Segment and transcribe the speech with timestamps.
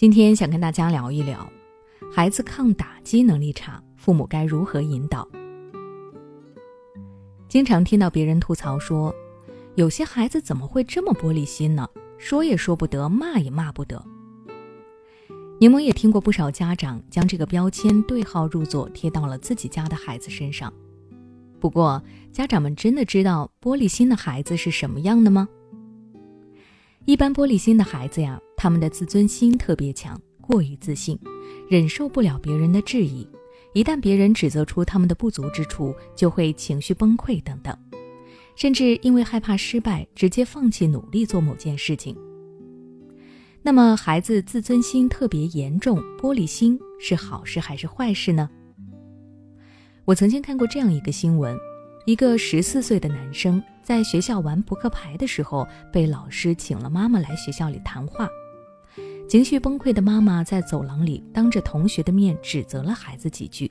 [0.00, 1.46] 今天想跟大家聊一聊，
[2.10, 5.28] 孩子抗打击能力差，父母该如何引导？
[7.50, 9.14] 经常听到别人吐槽说，
[9.74, 11.86] 有些孩子怎么会这么玻璃心呢？
[12.16, 14.02] 说也说不得，骂也骂不得。
[15.60, 20.72] 柠檬也听过不少家长将这个标签对号入座贴到了自己家的孩子身上。
[21.60, 25.46] 不过，家长们真的知道玻璃心的孩子是什么样的吗？
[27.04, 31.18] 一般玻璃心的孩子呀，他们的自尊心特别强，过于自信，
[31.70, 33.26] 忍受不了别人的质疑，
[33.72, 37.74] 一旦别人指责出他们的不足之处，就会情绪崩溃等等，
[38.54, 42.14] 甚至因为害怕失败，直接放弃努力做某件事情。
[43.62, 48.50] 那么，孩子自尊心特别严重，玻璃心是好事还是坏事呢？
[50.04, 51.56] 我曾经看过这样一个新闻：
[52.04, 58.28] 一个十四岁的男生在学校玩扑克牌的时候，被老师请了妈妈来学校里谈话。
[59.30, 63.70] 情绪崩溃的妈妈在走廊里当着同学的面指责了孩子几句。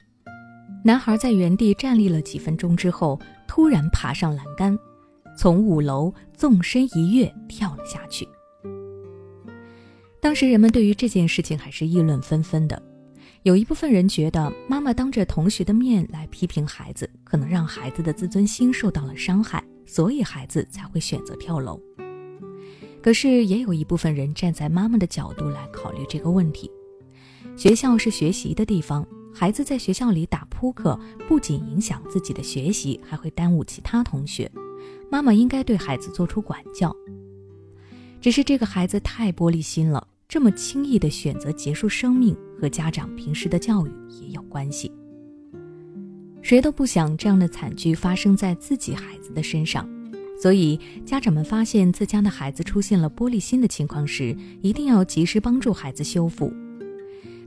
[0.86, 4.80] 男孩在原地站立了几分钟之后，突然爬上栏杆，
[5.38, 8.26] 从五楼纵身一跃跳了下去。
[10.22, 12.82] 当时人们对于这件事情还是议论纷纷的。
[13.44, 21.78] 有一部分人觉得，妈妈当着同学的面来批评孩子，可能让孩子的自尊心受到了伤害，所以孩子才会选择跳楼。
[23.10, 26.70] 可是，也有一部分人站在妈妈的角度来考虑这个问题：
[27.58, 30.96] 学校是学习的地方，孩子在学校里打扑克，
[31.28, 34.52] 不仅影响自己的学习，还会耽误其他同学。
[35.10, 36.96] 妈妈应该对孩子做出管教。
[38.22, 40.08] 只是这个孩子太玻璃心了。
[40.28, 44.92] 这么轻易的选择结束生命，和家长平时的教育也有关系。
[46.44, 49.90] 谁都不想这样的惨剧发生在自己孩子的身上，
[50.42, 56.54] 所以家长们发现自家的孩子出现了玻璃心的情况时，一定要及时帮助孩子修复。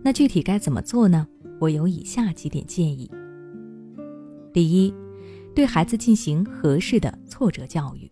[0.02, 1.26] 那具体该怎么做呢？
[1.58, 3.10] 我有以下几点建议：
[4.52, 4.92] 第一，
[5.55, 8.11] 对孩子进行合适的挫折教育。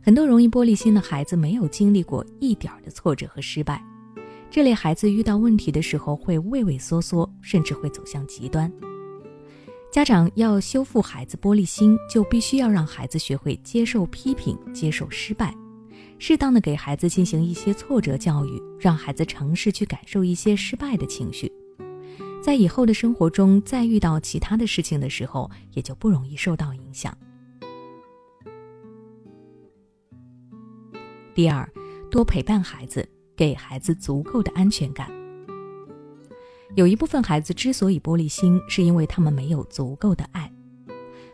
[0.00, 3.84] 很多容易玻璃心的孩子没有经历过一点的挫折和失败，
[4.50, 8.72] 这类孩子遇到问题的时候会畏畏缩缩，甚至会走向极端。
[9.94, 15.54] 家长要修复孩子玻璃心，就必须要让孩子学会接受批评、接受失败，
[16.18, 21.48] 适当的给孩子进行一些挫折教育，让孩子尝试去感受一些失败的情绪，
[22.42, 27.16] 在以后的生活中再遇到其他的事情的时候，也就不容易受到影响。
[31.36, 31.72] 第二，
[32.10, 35.08] 多陪伴孩子，给孩子足够的安全感。
[36.74, 40.50] 有一部分孩子之所以玻璃心，是因为他们没有足够的爱。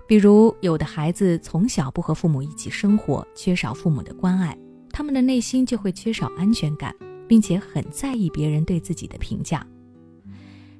[0.06, 4.58] 比如，有的孩子从小不和父母一起生活，缺少父母的关爱，
[4.90, 6.94] 他们的内心就会缺少安全感，
[7.26, 9.66] 并且很在意别人对自己的评价。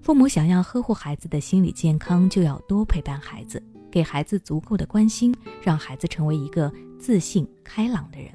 [0.03, 8.31] 父母想要呵护孩子的心理健康，就要多陪伴孩子，给孩子足够的关心，让孩子成为一个自信、开朗的人。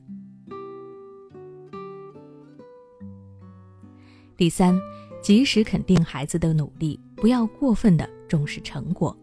[4.37, 4.77] 第三，
[5.25, 9.17] 及时肯定孩子的努力，不要过分的重视成果。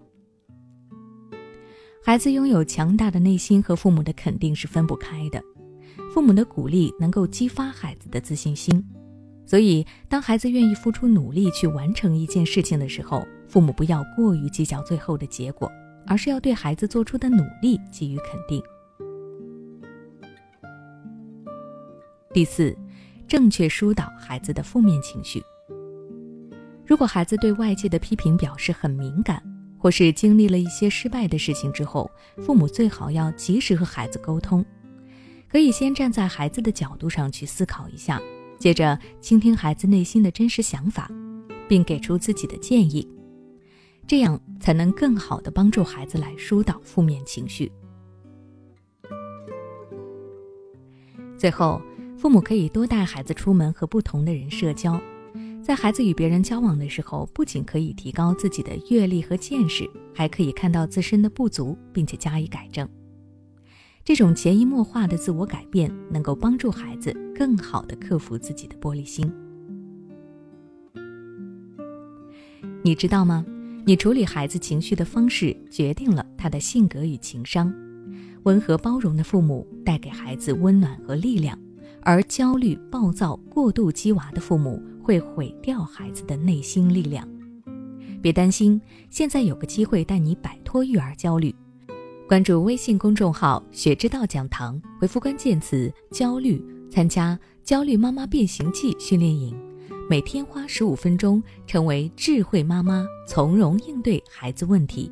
[2.04, 5.40] 孩子拥有强大的内心和父母的肯定是分不开的，
[6.12, 8.84] 父母的鼓励能够激发孩子的自信心。
[9.46, 15.70] 所以，当孩子愿意付出努力去完成一件事情的时候，父母不要过于计较最后的结果，
[16.08, 18.60] 而是要对孩子做出的努力给予肯定。
[22.34, 22.76] 第四。
[23.28, 25.42] 正确疏导孩子的负面情绪。
[26.86, 29.42] 如果孩子对外界的批评表示很敏感，
[29.78, 34.64] 或是经历了一些失败的事情之后，父母最好要及时和孩子沟通。
[35.48, 38.20] 可以先站在孩子的角度上去思考一下，
[38.58, 41.10] 接着倾听孩子内心的真实想法，
[41.68, 43.08] 并给出自己的建议，
[44.06, 47.70] 这样才能更好的帮助孩子来疏导负面情绪。
[51.38, 51.80] 最后。
[52.14, 55.00] 父母可以多带孩子出门和不同的人社交，
[55.62, 62.86] 在孩子与别人交往的时候，不仅可以提高自己的阅历和见识，还可以看到自身的不足，并且加以改正。
[64.04, 69.32] 这种潜移默化的自我改变，能够帮助孩子更好的克服自己的玻璃心。
[72.82, 73.46] 你知道吗？
[73.86, 77.72] 你处理孩子情绪的方式，决定了他的性格与情商。
[78.42, 81.56] 温和包容的父母，带给孩子温暖和力量。
[82.02, 87.26] 而焦虑、暴躁、过度激娃的父母会毁掉孩子的内心力量。
[88.20, 91.54] 别担心，现在有个机会带你摆脱育儿焦虑。
[92.28, 99.54] 关注微信公众号“学之道讲堂”，回复关键词“焦虑”，参加焦虑妈妈变形记训练营，
[100.08, 105.10] 每天花十五分钟，成为智慧妈妈，从容应对孩子问题。